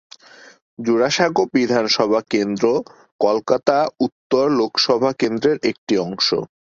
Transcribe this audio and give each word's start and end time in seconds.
জোড়াসাঁকো 0.79 1.43
বিধানসভা 1.53 2.19
কেন্দ্র 2.31 2.65
কলকাতা 3.19 3.77
উত্তর 4.05 4.45
লোকসভা 4.59 5.11
কেন্দ্রের 5.21 5.57
একটি 5.71 5.93
অংশ। 6.05 6.27